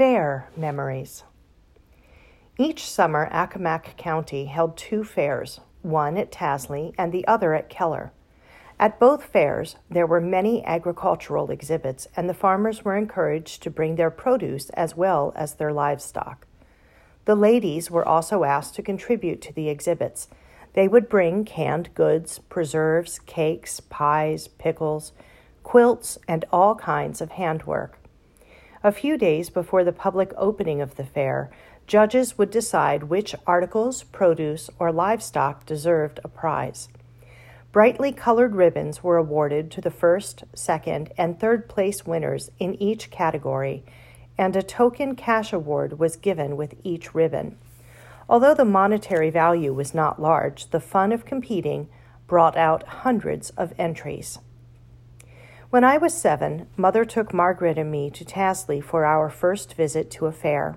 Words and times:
Fair 0.00 0.48
Memories. 0.56 1.24
Each 2.56 2.88
summer, 2.88 3.28
Accomack 3.30 3.98
County 3.98 4.46
held 4.46 4.78
two 4.78 5.04
fairs, 5.04 5.60
one 5.82 6.16
at 6.16 6.32
Tasley 6.32 6.94
and 6.96 7.12
the 7.12 7.26
other 7.26 7.52
at 7.52 7.68
Keller. 7.68 8.10
At 8.78 8.98
both 8.98 9.24
fairs, 9.24 9.76
there 9.90 10.06
were 10.06 10.22
many 10.22 10.64
agricultural 10.64 11.50
exhibits, 11.50 12.08
and 12.16 12.30
the 12.30 12.32
farmers 12.32 12.82
were 12.82 12.96
encouraged 12.96 13.62
to 13.62 13.70
bring 13.70 13.96
their 13.96 14.10
produce 14.10 14.70
as 14.70 14.96
well 14.96 15.34
as 15.36 15.56
their 15.56 15.70
livestock. 15.70 16.46
The 17.26 17.36
ladies 17.36 17.90
were 17.90 18.08
also 18.08 18.44
asked 18.44 18.76
to 18.76 18.82
contribute 18.82 19.42
to 19.42 19.52
the 19.52 19.68
exhibits. 19.68 20.28
They 20.72 20.88
would 20.88 21.10
bring 21.10 21.44
canned 21.44 21.94
goods, 21.94 22.38
preserves, 22.38 23.18
cakes, 23.18 23.80
pies, 23.80 24.48
pickles, 24.48 25.12
quilts, 25.62 26.16
and 26.26 26.46
all 26.50 26.74
kinds 26.74 27.20
of 27.20 27.32
handwork. 27.32 27.99
A 28.82 28.92
few 28.92 29.18
days 29.18 29.50
before 29.50 29.84
the 29.84 29.92
public 29.92 30.32
opening 30.38 30.80
of 30.80 30.96
the 30.96 31.04
fair, 31.04 31.50
judges 31.86 32.38
would 32.38 32.50
decide 32.50 33.04
which 33.04 33.34
articles, 33.46 34.04
produce, 34.04 34.70
or 34.78 34.90
livestock 34.90 35.66
deserved 35.66 36.18
a 36.24 36.28
prize. 36.28 36.88
Brightly 37.72 38.10
colored 38.10 38.56
ribbons 38.56 39.04
were 39.04 39.18
awarded 39.18 39.70
to 39.72 39.82
the 39.82 39.90
first, 39.90 40.44
second, 40.54 41.12
and 41.18 41.38
third 41.38 41.68
place 41.68 42.06
winners 42.06 42.50
in 42.58 42.74
each 42.82 43.10
category, 43.10 43.84
and 44.38 44.56
a 44.56 44.62
token 44.62 45.14
cash 45.14 45.52
award 45.52 45.98
was 45.98 46.16
given 46.16 46.56
with 46.56 46.74
each 46.82 47.14
ribbon. 47.14 47.58
Although 48.30 48.54
the 48.54 48.64
monetary 48.64 49.28
value 49.28 49.74
was 49.74 49.92
not 49.92 50.22
large, 50.22 50.70
the 50.70 50.80
fun 50.80 51.12
of 51.12 51.26
competing 51.26 51.88
brought 52.26 52.56
out 52.56 52.82
hundreds 52.84 53.50
of 53.50 53.74
entries. 53.76 54.38
When 55.70 55.84
I 55.84 55.98
was 55.98 56.12
seven, 56.12 56.66
Mother 56.76 57.04
took 57.04 57.32
Margaret 57.32 57.78
and 57.78 57.92
me 57.92 58.10
to 58.10 58.24
Tasley 58.24 58.82
for 58.82 59.04
our 59.04 59.30
first 59.30 59.74
visit 59.74 60.10
to 60.10 60.26
a 60.26 60.32
fair. 60.32 60.76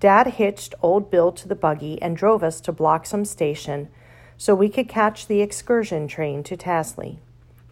Dad 0.00 0.26
hitched 0.26 0.74
old 0.82 1.10
Bill 1.10 1.32
to 1.32 1.48
the 1.48 1.54
buggy 1.54 2.00
and 2.02 2.14
drove 2.14 2.42
us 2.42 2.60
to 2.60 2.72
Bloxom 2.72 3.26
Station 3.26 3.88
so 4.36 4.54
we 4.54 4.68
could 4.68 4.86
catch 4.86 5.26
the 5.26 5.40
excursion 5.40 6.06
train 6.08 6.42
to 6.42 6.58
Tasley. 6.58 7.20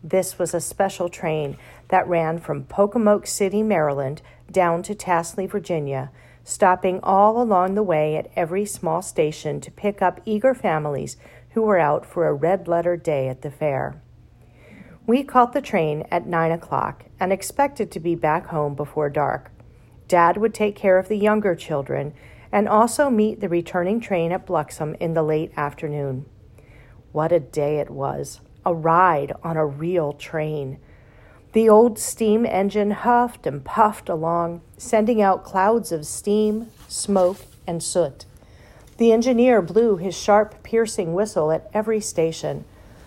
This 0.03 0.39
was 0.39 0.55
a 0.55 0.61
special 0.63 1.11
train 1.11 1.59
that 1.89 2.09
ran 2.09 2.39
from 2.39 2.65
Pocomoke 2.65 3.27
City, 3.27 3.63
Maryland, 3.63 4.23
down 4.51 4.83
to 4.85 4.95
Tasley, 4.95 5.47
Virginia, 5.47 6.11
stopping 6.43 7.01
all 7.03 7.43
along 7.43 7.75
the 7.75 7.83
way 7.83 8.17
at 8.17 8.31
every 8.35 8.65
small 8.65 9.03
station 9.03 9.61
to 9.61 9.71
pick 9.71 10.01
up 10.01 10.23
eager 10.25 10.55
families 10.55 11.19
who 11.51 11.61
were 11.61 11.79
out 11.79 12.07
for 12.07 12.27
a 12.27 12.33
red 12.33 12.67
letter 12.67 12.97
day 12.97 13.29
at 13.29 13.43
the 13.43 13.51
fair. 13.51 14.01
We 15.07 15.23
caught 15.23 15.53
the 15.53 15.61
train 15.61 16.05
at 16.11 16.27
nine 16.27 16.51
o'clock 16.51 17.05
and 17.21 17.33
expected 17.33 17.93
to 17.93 18.01
be 18.01 18.17
back 18.17 18.47
home 18.47 18.75
before 18.75 19.09
dark. 19.09 19.53
Dad 20.09 20.37
would 20.37 20.53
take 20.53 20.75
care 20.75 20.99
of 20.99 21.07
the 21.07 21.17
younger 21.17 21.55
children 21.55 22.13
and 22.51 22.69
also 22.69 23.09
meet 23.09 23.41
the 23.41 23.49
returning 23.49 24.01
train 24.01 24.33
at 24.33 24.47
Bloxom 24.47 24.97
in 24.99 25.15
the 25.15 25.23
late 25.23 25.53
afternoon. 25.57 26.27
What 27.13 27.31
a 27.31 27.39
day 27.39 27.79
it 27.79 27.91
was! 27.91 28.41
A 28.65 28.75
ride 28.75 29.33
on 29.45 29.57
a 29.57 29.65
real 29.65 30.13
train. 30.13 30.79
The 31.53 31.69
old 31.69 32.01
steam 32.01 32.45
engine 32.45 32.91
huffed 32.91 33.47
and 33.47 33.65
puffed 33.65 34.09
along, 34.09 34.61
sending 34.77 35.23
out 35.23 35.45
clouds 35.45 35.93
of 35.93 36.05
steam, 36.05 36.71
smoke, 36.89 37.39
and 37.65 37.81
soot. 37.81 38.27
The 38.97 39.13
engineer 39.13 39.63
blew 39.63 39.99
his 39.99 40.17
sharp, 40.17 40.65
piercing 40.65 41.15
whistle 41.15 41.53
at 41.53 41.71
every 41.73 42.01
station. 42.01 42.65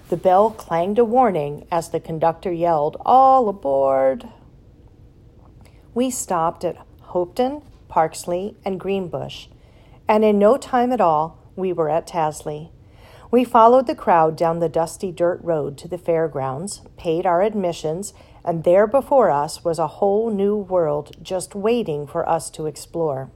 The 0.09 0.17
bell 0.17 0.49
clanged 0.49 0.97
a 0.97 1.05
warning 1.05 1.67
as 1.71 1.89
the 1.89 1.99
conductor 1.99 2.51
yelled, 2.51 2.97
All 3.05 3.47
aboard! 3.47 4.27
We 5.93 6.09
stopped 6.09 6.65
at 6.65 6.77
Hopeton, 7.09 7.61
Parksley, 7.89 8.55
and 8.65 8.79
Greenbush, 8.79 9.47
and 10.07 10.25
in 10.25 10.39
no 10.39 10.57
time 10.57 10.91
at 10.91 10.99
all 10.99 11.37
we 11.55 11.71
were 11.71 11.89
at 11.89 12.07
Tasley. 12.07 12.71
We 13.29 13.43
followed 13.43 13.85
the 13.85 13.93
crowd 13.93 14.35
down 14.35 14.57
the 14.57 14.67
dusty 14.67 15.11
dirt 15.11 15.41
road 15.43 15.77
to 15.77 15.87
the 15.87 15.99
fairgrounds, 15.99 16.81
paid 16.97 17.27
our 17.27 17.43
admissions, 17.43 18.11
and 18.43 18.63
there 18.63 18.87
before 18.87 19.29
us 19.29 19.63
was 19.63 19.77
a 19.77 19.99
whole 19.99 20.31
new 20.31 20.55
world 20.57 21.17
just 21.21 21.53
waiting 21.53 22.07
for 22.07 22.27
us 22.27 22.49
to 22.51 22.65
explore. 22.65 23.29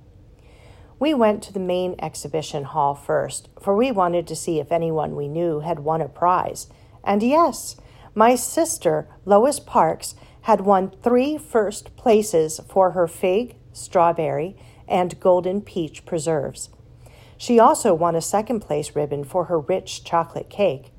We 1.04 1.14
went 1.14 1.44
to 1.44 1.52
the 1.52 1.60
main 1.60 1.96
exhibition 2.00 2.64
hall 2.64 2.96
first, 2.96 3.50
for 3.60 3.76
we 3.76 3.92
wanted 3.92 4.26
to 4.26 4.38
see 4.38 4.62
if 4.62 4.72
anyone 4.72 5.18
we 5.18 5.28
knew 5.28 5.60
had 5.60 5.80
won 5.80 6.00
a 6.00 6.08
prize. 6.08 6.68
And 7.04 7.22
yes, 7.22 7.76
my 8.16 8.36
sister, 8.36 9.10
Lois 9.26 9.60
Parks, 9.60 10.16
had 10.44 10.62
won 10.62 10.94
three 11.04 11.38
first 11.38 11.98
places 11.98 12.62
for 12.70 12.92
her 12.92 13.10
fig, 13.10 13.58
strawberry, 13.74 14.56
and 14.88 15.20
golden 15.20 15.60
peach 15.60 16.06
preserves. 16.06 16.70
She 17.36 17.60
also 17.60 17.94
won 17.94 18.16
a 18.16 18.22
second 18.22 18.62
place 18.62 18.96
ribbon 18.96 19.26
for 19.26 19.44
her 19.46 19.60
rich 19.60 20.06
chocolate 20.06 20.50
cake. 20.50 20.94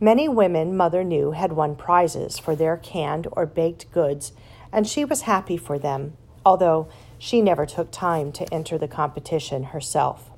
Many 0.00 0.28
women 0.28 0.76
Mother 0.76 1.04
knew 1.04 1.30
had 1.30 1.52
won 1.52 1.76
prizes 1.76 2.40
for 2.40 2.56
their 2.56 2.76
canned 2.76 3.28
or 3.30 3.46
baked 3.46 3.92
goods, 3.92 4.32
and 4.72 4.84
she 4.84 5.04
was 5.04 5.20
happy 5.22 5.56
for 5.56 5.78
them, 5.78 6.16
although 6.44 6.88
she 7.18 7.42
never 7.42 7.66
took 7.66 7.90
time 7.90 8.32
to 8.32 8.52
enter 8.52 8.78
the 8.78 8.88
competition 8.88 9.64
herself. 9.64 10.30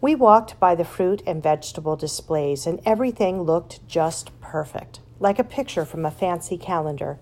We 0.00 0.14
walked 0.14 0.60
by 0.60 0.74
the 0.74 0.84
fruit 0.84 1.22
and 1.26 1.42
vegetable 1.42 1.96
displays, 1.96 2.66
and 2.66 2.80
everything 2.84 3.42
looked 3.42 3.86
just 3.88 4.38
perfect, 4.40 5.00
like 5.18 5.38
a 5.38 5.44
picture 5.44 5.84
from 5.84 6.04
a 6.04 6.10
fancy 6.10 6.58
calendar. 6.58 7.18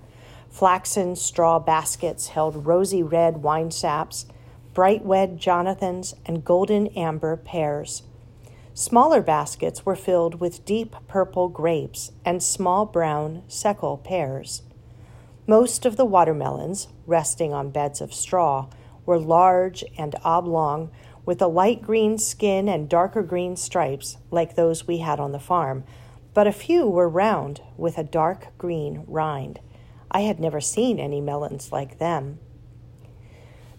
Flaxen 0.51 1.17
straw 1.17 1.59
baskets 1.59 2.29
held 2.29 2.67
rosy 2.67 3.03
red 3.03 3.43
wine 3.43 3.71
saps, 3.71 4.27
bright 4.75 5.01
red 5.05 5.39
Jonathans, 5.39 6.15
and 6.27 6.45
golden 6.45 6.89
amber 6.89 7.37
pears. 7.37 8.03
Smaller 8.75 9.23
baskets 9.23 9.87
were 9.87 9.95
filled 9.95 10.41
with 10.41 10.65
deep 10.65 10.97
purple 11.07 11.49
grapes 11.49 12.11
and 12.25 12.43
small 12.43 12.85
brown 12.87 13.43
Seckel 13.49 14.03
pears. 14.03 14.63
Most 15.53 15.85
of 15.85 15.99
the 15.99 16.07
watermelons, 16.07 16.89
resting 17.07 17.53
on 17.53 17.69
beds 17.69 18.01
of 18.01 18.15
straw, 18.15 18.69
were 19.05 19.19
large 19.19 19.85
and 19.99 20.17
oblong, 20.25 20.91
with 21.27 21.43
a 21.43 21.47
light 21.47 21.83
green 21.83 22.17
skin 22.17 22.71
and 22.71 22.89
darker 22.89 23.23
green 23.23 23.57
stripes 23.57 24.17
like 24.31 24.55
those 24.55 24.87
we 24.87 25.01
had 25.01 25.21
on 25.21 25.33
the 25.33 25.39
farm, 25.39 25.85
but 26.33 26.47
a 26.47 26.53
few 26.53 26.87
were 26.89 27.07
round 27.07 27.61
with 27.77 27.99
a 27.99 28.03
dark 28.03 28.57
green 28.57 29.05
rind. 29.07 29.61
I 30.11 30.21
had 30.21 30.41
never 30.41 30.59
seen 30.59 30.99
any 30.99 31.21
melons 31.21 31.71
like 31.71 31.99
them. 31.99 32.39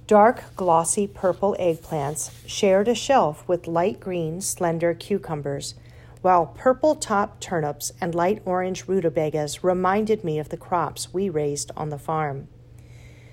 Dark, 0.06 0.44
glossy 0.56 1.08
purple 1.08 1.56
eggplants 1.60 2.30
shared 2.46 2.88
a 2.88 2.94
shelf 2.94 3.48
with 3.48 3.66
light 3.66 4.00
green, 4.00 4.42
slender 4.42 4.94
cucumbers 4.94 5.74
while 6.24 6.46
purple 6.46 6.96
top 6.96 7.38
turnips 7.42 7.92
and 8.00 8.16
light 8.16 8.42
orange 8.46 8.88
rutabagas 8.88 9.62
reminded 9.62 10.24
me 10.24 10.40
of 10.40 10.48
the 10.48 10.58
crops 10.58 11.14
we 11.14 11.28
raised 11.28 11.70
on 11.76 11.90
the 11.90 12.00
farm. 12.00 12.48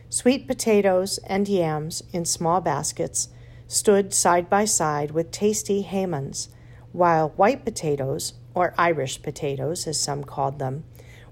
Sweet 0.09 0.49
potatoes 0.49 1.19
and 1.19 1.49
yams 1.49 2.03
in 2.13 2.25
small 2.25 2.61
baskets 2.61 3.29
stood 3.69 4.13
side 4.13 4.51
by 4.51 4.65
side 4.65 5.13
with 5.13 5.31
tasty 5.31 5.85
haymans, 5.85 6.49
while 6.91 7.29
white 7.37 7.65
potatoes, 7.65 8.33
or 8.55 8.75
Irish 8.77 9.23
potatoes 9.23 9.87
as 9.87 10.01
some 10.01 10.25
called 10.25 10.59
them, 10.59 10.83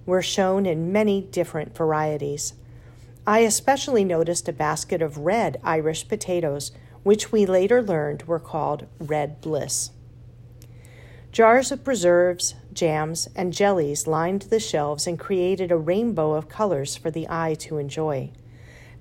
were 0.07 0.23
shown 0.23 0.65
in 0.65 0.93
many 0.93 1.21
different 1.21 1.77
varieties. 1.77 2.55
I 3.27 3.41
especially 3.41 4.05
noticed 4.05 4.49
a 4.49 4.53
basket 4.53 5.03
of 5.03 5.19
red 5.19 5.61
Irish 5.65 6.07
potatoes, 6.07 6.71
which 7.03 7.33
we 7.33 7.47
later 7.47 7.83
learned 7.83 8.23
were 8.29 8.39
called 8.39 8.87
red 9.01 9.41
bliss. 9.41 9.91
Jars 11.39 11.71
of 11.71 11.85
preserves, 11.85 12.57
jams, 12.73 13.29
and 13.37 13.53
jellies 13.53 14.09
lined 14.09 14.43
the 14.43 14.59
shelves 14.59 15.07
and 15.07 15.17
created 15.17 15.71
a 15.71 15.77
rainbow 15.77 16.33
of 16.33 16.49
colors 16.49 16.97
for 16.97 17.13
the 17.13 17.29
eye 17.31 17.55
to 17.61 17.79
enjoy. 17.79 18.33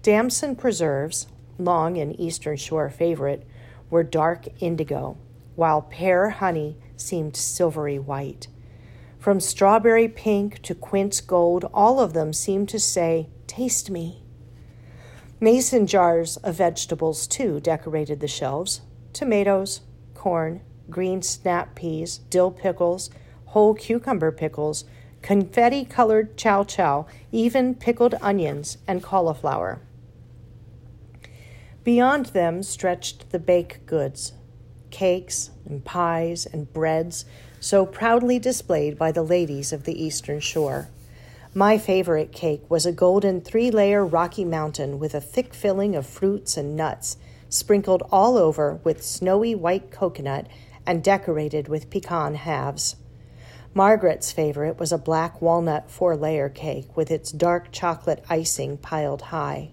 Damson 0.03 0.55
preserves, 0.55 1.25
long 1.57 1.97
an 1.97 2.11
Eastern 2.21 2.55
Shore 2.55 2.91
favorite, 2.91 3.43
were 3.89 4.03
dark 4.03 4.45
indigo, 4.61 5.17
while 5.55 5.81
pear 5.81 6.29
honey 6.29 6.77
seemed 6.95 7.35
silvery 7.35 7.97
white. 7.97 8.47
From 9.17 9.39
strawberry 9.39 10.07
pink 10.07 10.61
to 10.61 10.75
quince 10.75 11.21
gold, 11.21 11.67
all 11.73 11.99
of 11.99 12.13
them 12.13 12.33
seemed 12.33 12.69
to 12.69 12.79
say, 12.79 13.29
Taste 13.47 13.89
me. 13.89 14.21
Mason 15.39 15.87
jars 15.87 16.37
of 16.37 16.53
vegetables, 16.53 17.25
too, 17.25 17.59
decorated 17.59 18.19
the 18.19 18.27
shelves 18.27 18.81
tomatoes, 19.11 19.81
corn, 20.13 20.61
green 20.89 21.21
snap 21.21 21.75
peas, 21.75 22.19
dill 22.29 22.51
pickles, 22.51 23.09
whole 23.47 23.73
cucumber 23.73 24.31
pickles, 24.31 24.85
confetti 25.21 25.83
colored 25.83 26.37
chow 26.37 26.63
chow, 26.63 27.05
even 27.31 27.75
pickled 27.75 28.15
onions 28.21 28.77
and 28.87 29.03
cauliflower. 29.03 29.81
Beyond 31.83 32.27
them 32.27 32.63
stretched 32.63 33.31
the 33.31 33.39
baked 33.39 33.85
goods, 33.85 34.33
cakes 34.91 35.51
and 35.65 35.83
pies 35.83 36.45
and 36.45 36.71
breads, 36.73 37.25
so 37.59 37.85
proudly 37.85 38.39
displayed 38.39 38.97
by 38.97 39.11
the 39.11 39.23
ladies 39.23 39.71
of 39.71 39.85
the 39.85 40.03
Eastern 40.03 40.39
Shore. 40.39 40.89
My 41.53 41.77
favorite 41.77 42.31
cake 42.31 42.69
was 42.69 42.85
a 42.85 42.91
golden 42.91 43.41
three 43.41 43.71
layer 43.71 44.05
Rocky 44.05 44.45
Mountain 44.45 44.99
with 44.99 45.15
a 45.15 45.21
thick 45.21 45.53
filling 45.53 45.95
of 45.95 46.05
fruits 46.05 46.57
and 46.57 46.75
nuts, 46.75 47.17
sprinkled 47.49 48.03
all 48.11 48.37
over 48.37 48.79
with 48.83 49.03
snowy 49.03 49.55
white 49.55 49.89
coconut 49.89 50.47
and 50.87 51.03
decorated 51.03 51.67
with 51.67 51.91
pecan 51.91 52.33
halves. 52.33 52.95
Margaret's 53.75 54.31
favorite 54.31 54.79
was 54.79 54.91
a 54.91 54.97
black 54.97 55.39
walnut 55.39 55.91
four 55.91 56.15
layer 56.15 56.49
cake 56.49 56.97
with 56.97 57.11
its 57.11 57.31
dark 57.31 57.71
chocolate 57.71 58.23
icing 58.27 58.77
piled 58.77 59.21
high. 59.23 59.69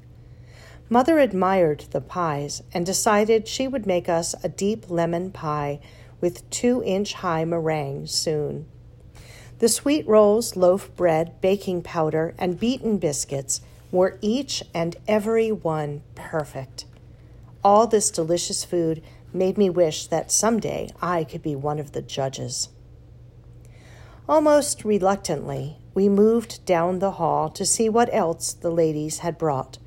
Mother 0.91 1.19
admired 1.19 1.87
the 1.93 2.03
pies 2.03 2.63
and 2.75 2.85
decided 2.85 3.49
she 3.49 3.67
would 3.67 3.87
make 3.87 4.09
us 4.09 4.35
a 4.45 4.49
deep 4.51 4.91
lemon 4.91 5.31
pie 5.31 5.81
with 6.21 6.49
two 6.51 6.83
inch 6.85 7.15
high 7.15 7.45
meringue 7.45 8.07
soon. 8.07 8.67
The 9.61 9.69
sweet 9.69 10.07
rolls, 10.07 10.57
loaf 10.57 10.95
bread, 10.97 11.41
baking 11.41 11.83
powder, 11.83 12.35
and 12.37 12.61
beaten 12.61 12.99
biscuits 12.99 13.61
were 13.91 14.19
each 14.21 14.63
and 14.75 14.97
every 15.07 15.53
one 15.53 16.03
perfect. 16.15 16.85
All 17.63 17.87
this 17.87 18.11
delicious 18.11 18.65
food 18.65 19.03
made 19.35 19.59
me 19.59 19.69
wish 19.69 20.07
that 20.07 20.31
someday 20.31 20.89
I 21.03 21.25
could 21.25 21.43
be 21.43 21.57
one 21.57 21.79
of 21.79 21.93
the 21.93 22.03
judges. 22.03 22.69
Almost 24.29 24.85
reluctantly, 24.85 25.79
we 25.93 26.09
moved 26.09 26.65
down 26.65 26.99
the 26.99 27.13
hall 27.13 27.51
to 27.51 27.67
see 27.67 27.89
what 27.89 28.09
else 28.15 28.53
the 28.53 28.71
ladies 28.71 29.19
had 29.19 29.37
brought. 29.37 29.79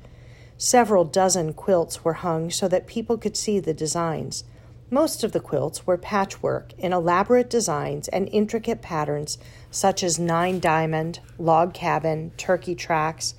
Several 0.56 1.04
dozen 1.04 1.54
quilts 1.54 2.04
were 2.04 2.14
hung 2.14 2.50
so 2.50 2.68
that 2.68 2.86
people 2.86 3.18
could 3.18 3.36
see 3.36 3.58
the 3.58 3.74
designs. 3.74 4.44
Most 4.90 5.24
of 5.24 5.32
the 5.32 5.40
quilts 5.40 5.86
were 5.86 5.98
patchwork 5.98 6.72
in 6.78 6.92
elaborate 6.92 7.50
designs 7.50 8.08
and 8.08 8.28
intricate 8.30 8.80
patterns 8.80 9.38
such 9.70 10.02
as 10.02 10.18
nine 10.18 10.60
diamond, 10.60 11.20
log 11.38 11.74
cabin, 11.74 12.32
turkey 12.36 12.74
tracks, 12.74 13.34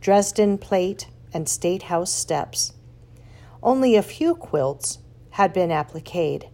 Dresden 0.00 0.58
plate, 0.58 1.08
and 1.32 1.48
state 1.48 1.84
house 1.84 2.12
steps. 2.12 2.74
Only 3.62 3.96
a 3.96 4.02
few 4.02 4.36
quilts 4.36 4.98
had 5.36 5.52
been 5.52 5.70
appliqued. 5.70 6.46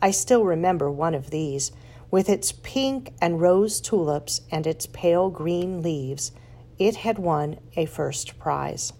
I 0.00 0.12
still 0.12 0.44
remember 0.44 0.88
one 0.88 1.12
of 1.12 1.30
these, 1.30 1.72
with 2.08 2.28
its 2.28 2.52
pink 2.52 3.12
and 3.20 3.40
rose 3.40 3.80
tulips 3.80 4.42
and 4.48 4.64
its 4.64 4.86
pale 4.86 5.28
green 5.28 5.82
leaves. 5.82 6.30
It 6.78 6.94
had 6.98 7.18
won 7.18 7.58
a 7.74 7.84
first 7.84 8.38
prize. 8.38 8.92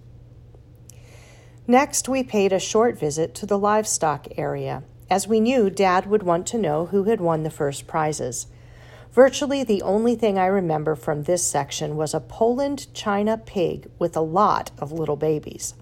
Next, 1.69 2.09
we 2.09 2.25
paid 2.25 2.53
a 2.53 2.59
short 2.59 2.99
visit 2.99 3.33
to 3.37 3.47
the 3.47 3.61
livestock 3.61 4.27
area, 4.37 4.83
as 5.09 5.29
we 5.29 5.39
knew 5.39 5.71
Dad 5.71 6.07
would 6.07 6.25
want 6.25 6.45
to 6.49 6.59
know 6.59 6.87
who 6.87 7.05
had 7.05 7.21
won 7.21 7.45
the 7.45 7.51
first 7.51 7.87
prizes. 7.87 8.49
Virtually 9.13 9.63
the 9.63 9.83
only 9.83 10.17
thing 10.17 10.37
I 10.37 10.47
remember 10.47 10.97
from 10.97 11.23
this 11.23 11.47
section 11.47 11.95
was 11.97 12.13
a 12.13 12.19
Poland 12.19 12.93
China 12.93 13.39
pig 13.39 13.89
with 14.01 14.17
a 14.17 14.21
lot 14.21 14.73
of 14.79 14.91
little 14.91 15.15
babies. 15.15 15.75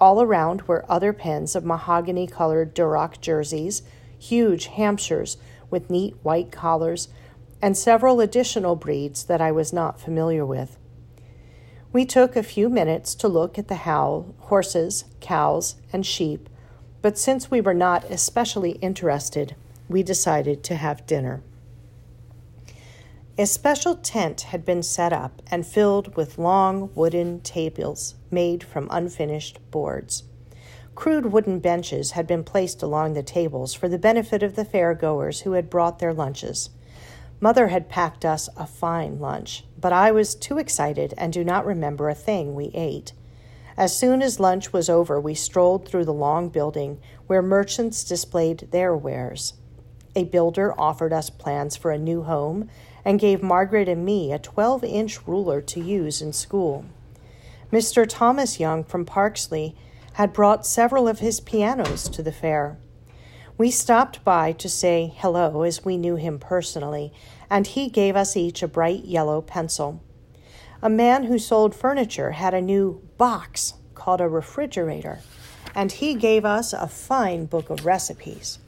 All 0.00 0.20
around 0.20 0.62
were 0.62 0.84
other 0.88 1.12
pens 1.12 1.56
of 1.56 1.64
mahogany 1.64 2.26
colored 2.26 2.74
Duroc 2.74 3.20
jerseys, 3.20 3.82
huge 4.18 4.66
Hampshires 4.66 5.38
with 5.70 5.90
neat 5.90 6.14
white 6.22 6.52
collars, 6.52 7.08
and 7.62 7.76
several 7.76 8.20
additional 8.20 8.76
breeds 8.76 9.24
that 9.24 9.40
I 9.40 9.50
was 9.50 9.72
not 9.72 10.00
familiar 10.00 10.44
with. 10.44 10.78
We 11.92 12.04
took 12.04 12.36
a 12.36 12.42
few 12.42 12.68
minutes 12.68 13.14
to 13.16 13.28
look 13.28 13.58
at 13.58 13.68
the 13.68 13.76
how, 13.76 14.34
horses, 14.38 15.06
cows, 15.20 15.76
and 15.92 16.04
sheep, 16.04 16.50
but 17.00 17.16
since 17.16 17.50
we 17.50 17.62
were 17.62 17.74
not 17.74 18.04
especially 18.10 18.72
interested, 18.72 19.56
we 19.88 20.02
decided 20.02 20.62
to 20.64 20.74
have 20.74 21.06
dinner. 21.06 21.42
A 23.38 23.46
special 23.46 23.96
tent 23.96 24.42
had 24.42 24.64
been 24.64 24.82
set 24.82 25.12
up 25.12 25.40
and 25.50 25.66
filled 25.66 26.16
with 26.16 26.38
long 26.38 26.90
wooden 26.94 27.40
tables 27.40 28.14
made 28.30 28.62
from 28.62 28.88
unfinished 28.90 29.58
boards. 29.70 30.24
Crude 30.94 31.32
wooden 31.32 31.58
benches 31.58 32.12
had 32.12 32.26
been 32.26 32.42
placed 32.42 32.82
along 32.82 33.12
the 33.12 33.22
tables 33.22 33.74
for 33.74 33.88
the 33.88 33.98
benefit 33.98 34.42
of 34.42 34.56
the 34.56 34.64
fair 34.64 34.94
goers 34.94 35.40
who 35.40 35.52
had 35.52 35.68
brought 35.68 35.98
their 35.98 36.14
lunches. 36.14 36.70
Mother 37.38 37.68
had 37.68 37.90
packed 37.90 38.24
us 38.24 38.48
a 38.56 38.66
fine 38.66 39.20
lunch, 39.20 39.64
but 39.78 39.92
I 39.92 40.10
was 40.10 40.34
too 40.34 40.56
excited 40.56 41.12
and 41.18 41.32
do 41.32 41.44
not 41.44 41.66
remember 41.66 42.08
a 42.08 42.14
thing 42.14 42.54
we 42.54 42.70
ate. 42.72 43.12
As 43.76 43.94
soon 43.94 44.22
as 44.22 44.40
lunch 44.40 44.72
was 44.72 44.88
over, 44.88 45.20
we 45.20 45.34
strolled 45.34 45.86
through 45.86 46.06
the 46.06 46.14
long 46.14 46.48
building 46.48 46.98
where 47.26 47.42
merchants 47.42 48.04
displayed 48.04 48.68
their 48.70 48.96
wares. 48.96 49.52
A 50.14 50.24
builder 50.24 50.72
offered 50.80 51.12
us 51.12 51.28
plans 51.28 51.76
for 51.76 51.90
a 51.90 51.98
new 51.98 52.22
home 52.22 52.70
and 53.04 53.20
gave 53.20 53.42
Margaret 53.42 53.86
and 53.86 54.02
me 54.02 54.32
a 54.32 54.38
12 54.38 54.82
inch 54.84 55.26
ruler 55.26 55.60
to 55.60 55.80
use 55.80 56.22
in 56.22 56.32
school. 56.32 56.86
Mr. 57.72 58.06
Thomas 58.08 58.60
Young 58.60 58.84
from 58.84 59.04
Parksley 59.04 59.74
had 60.14 60.32
brought 60.32 60.66
several 60.66 61.08
of 61.08 61.18
his 61.18 61.40
pianos 61.40 62.08
to 62.08 62.22
the 62.22 62.32
fair. 62.32 62.78
We 63.58 63.70
stopped 63.70 64.22
by 64.22 64.52
to 64.52 64.68
say 64.68 65.12
hello 65.16 65.62
as 65.62 65.84
we 65.84 65.96
knew 65.96 66.16
him 66.16 66.38
personally, 66.38 67.12
and 67.50 67.66
he 67.66 67.88
gave 67.88 68.14
us 68.14 68.36
each 68.36 68.62
a 68.62 68.68
bright 68.68 69.04
yellow 69.04 69.40
pencil. 69.40 70.02
A 70.80 70.88
man 70.88 71.24
who 71.24 71.38
sold 71.38 71.74
furniture 71.74 72.32
had 72.32 72.54
a 72.54 72.60
new 72.60 73.02
box 73.18 73.74
called 73.94 74.20
a 74.20 74.28
refrigerator, 74.28 75.20
and 75.74 75.90
he 75.90 76.14
gave 76.14 76.44
us 76.44 76.72
a 76.72 76.86
fine 76.86 77.46
book 77.46 77.68
of 77.70 77.84
recipes. 77.84 78.58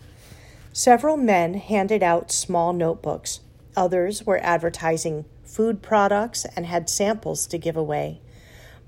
Several 0.72 1.16
men 1.16 1.54
handed 1.54 2.02
out 2.02 2.32
small 2.32 2.72
notebooks. 2.72 3.40
Others 3.76 4.26
were 4.26 4.40
advertising 4.42 5.24
food 5.44 5.82
products 5.82 6.46
and 6.56 6.66
had 6.66 6.90
samples 6.90 7.46
to 7.46 7.58
give 7.58 7.76
away. 7.76 8.20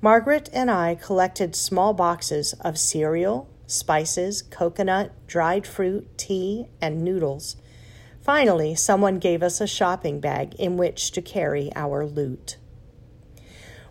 Margaret 0.03 0.49
and 0.55 0.71
I 0.71 0.95
collected 0.95 1.55
small 1.55 1.93
boxes 1.93 2.55
of 2.61 2.79
cereal, 2.79 3.51
spices, 3.67 4.41
coconut, 4.41 5.13
dried 5.27 5.67
fruit, 5.67 6.17
tea, 6.17 6.69
and 6.81 7.05
noodles. 7.05 7.57
Finally, 8.23 8.75
someone 8.77 9.19
gave 9.19 9.43
us 9.43 9.61
a 9.61 9.67
shopping 9.67 10.19
bag 10.19 10.55
in 10.55 10.79
which 10.79 11.11
to 11.13 11.21
carry 11.21 11.71
our 11.77 12.07
loot. 12.07 12.57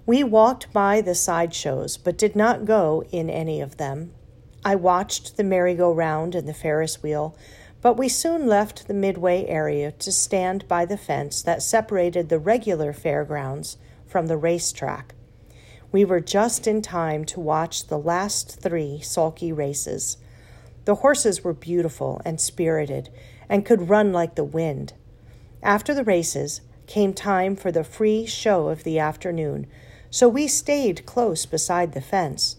We 0.08 0.24
walked 0.24 0.74
by 0.74 1.02
the 1.02 1.14
sideshows, 1.14 1.96
but 1.98 2.18
did 2.18 2.36
not 2.36 2.66
go 2.66 3.04
in 3.12 3.30
any 3.30 3.62
of 3.62 3.78
them. 3.78 4.12
I 4.66 4.76
watched 4.76 5.38
the 5.38 5.44
merry-go-round 5.44 6.34
and 6.34 6.48
the 6.48 6.56
Ferris 6.56 7.04
wheel, 7.04 7.38
but 7.84 7.98
we 7.98 8.10
soon 8.10 8.48
left 8.48 8.88
the 8.88 8.96
midway 8.96 9.46
area 9.46 9.92
to 9.92 10.12
stand 10.12 10.68
by 10.68 10.86
the 10.86 10.98
fence 10.98 11.44
that 11.44 11.62
separated 11.62 12.30
the 12.30 12.40
regular 12.40 12.94
fairgrounds 12.94 13.78
from 14.08 14.26
the 14.26 14.38
racetrack. 14.38 15.14
We 15.92 16.06
were 16.06 16.20
just 16.20 16.68
in 16.68 16.82
time 16.82 17.26
to 17.26 17.40
watch 17.40 17.88
the 17.88 17.98
last 17.98 18.60
three 18.60 19.00
sulky 19.02 19.52
races. 19.52 20.18
The 20.86 20.96
horses 20.96 21.44
were 21.44 21.54
beautiful 21.54 22.22
and 22.24 22.40
spirited 22.40 23.10
and 23.50 23.66
could 23.66 23.90
run 23.90 24.14
like 24.14 24.36
the 24.36 24.44
wind. 24.44 24.94
After 25.64 25.94
the 25.94 26.04
races 26.04 26.62
came 26.86 27.14
time 27.14 27.56
for 27.56 27.72
the 27.72 27.84
free 27.84 28.26
show 28.26 28.70
of 28.70 28.84
the 28.84 29.00
afternoon, 29.00 29.66
so 30.12 30.28
we 30.28 30.48
stayed 30.48 31.06
close 31.06 31.46
beside 31.46 31.94
the 31.94 32.02
fence. 32.02 32.58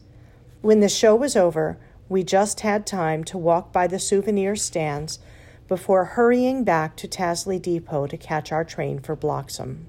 When 0.61 0.81
the 0.81 0.88
show 0.88 1.14
was 1.14 1.37
over, 1.37 1.78
we 2.09 2.25
just 2.25 2.61
had 2.61 2.87
time 2.87 3.23
to 3.25 3.38
walk 3.38 3.73
by 3.73 3.87
the 3.87 3.99
souvenir 4.00 4.57
stands 4.57 5.21
before 5.69 6.05
hurrying 6.05 6.64
back 6.64 6.97
to 6.97 7.07
Tasley 7.07 7.62
Depot 7.62 8.09
to 8.09 8.16
catch 8.16 8.50
our 8.50 8.64
train 8.64 8.99
for 8.99 9.14
Bloxom. 9.14 9.87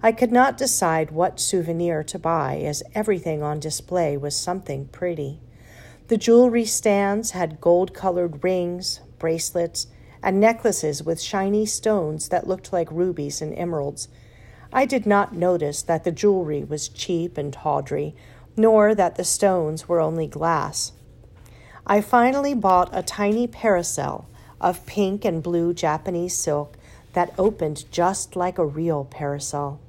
I 0.00 0.12
could 0.12 0.30
not 0.30 0.56
decide 0.56 1.10
what 1.10 1.40
souvenir 1.40 2.04
to 2.04 2.20
buy, 2.20 2.58
as 2.58 2.84
everything 2.94 3.42
on 3.42 3.58
display 3.58 4.16
was 4.16 4.36
something 4.36 4.86
pretty. 4.86 5.40
The 6.06 6.16
jewelry 6.16 6.66
stands 6.66 7.32
had 7.32 7.60
gold 7.60 7.94
colored 7.94 8.44
rings, 8.44 9.00
bracelets, 9.18 9.88
and 10.22 10.38
necklaces 10.38 11.02
with 11.02 11.20
shiny 11.20 11.66
stones 11.66 12.28
that 12.28 12.46
looked 12.46 12.72
like 12.72 12.90
rubies 12.92 13.42
and 13.42 13.52
emeralds. 13.58 14.08
I 14.72 14.84
did 14.84 15.04
not 15.04 15.34
notice 15.34 15.82
that 15.82 16.04
the 16.04 16.12
jewelry 16.12 16.62
was 16.62 16.88
cheap 16.88 17.36
and 17.36 17.52
tawdry, 17.52 18.14
nor 18.56 18.94
that 18.94 19.16
the 19.16 19.24
stones 19.24 19.88
were 19.88 20.00
only 20.00 20.28
glass. 20.28 20.92
I 21.86 22.02
finally 22.02 22.54
bought 22.54 22.90
a 22.92 23.02
tiny 23.02 23.48
parasol 23.48 24.28
of 24.60 24.86
pink 24.86 25.24
and 25.24 25.42
blue 25.42 25.74
Japanese 25.74 26.36
silk 26.36 26.76
that 27.14 27.34
opened 27.36 27.90
just 27.90 28.36
like 28.36 28.58
a 28.58 28.66
real 28.66 29.04
parasol. 29.04 29.80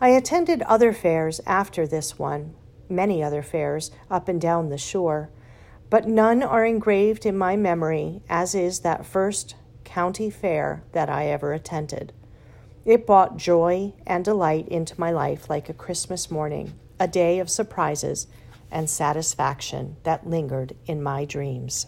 I 0.00 0.10
attended 0.10 0.62
other 0.62 0.92
fairs 0.92 1.40
after 1.44 1.86
this 1.86 2.18
one, 2.18 2.54
many 2.88 3.22
other 3.22 3.42
fairs 3.42 3.90
up 4.08 4.28
and 4.28 4.40
down 4.40 4.68
the 4.68 4.78
shore, 4.78 5.30
but 5.90 6.06
none 6.06 6.42
are 6.42 6.64
engraved 6.64 7.26
in 7.26 7.36
my 7.36 7.56
memory 7.56 8.22
as 8.28 8.54
is 8.54 8.80
that 8.80 9.04
first 9.04 9.56
county 9.82 10.30
fair 10.30 10.84
that 10.92 11.10
I 11.10 11.26
ever 11.26 11.52
attended. 11.52 12.12
It 12.84 13.06
brought 13.06 13.36
joy 13.38 13.92
and 14.06 14.24
delight 14.24 14.68
into 14.68 14.98
my 15.00 15.10
life 15.10 15.50
like 15.50 15.68
a 15.68 15.74
Christmas 15.74 16.30
morning, 16.30 16.74
a 17.00 17.08
day 17.08 17.40
of 17.40 17.50
surprises 17.50 18.28
and 18.70 18.88
satisfaction 18.88 19.96
that 20.04 20.28
lingered 20.28 20.76
in 20.86 21.02
my 21.02 21.24
dreams. 21.24 21.86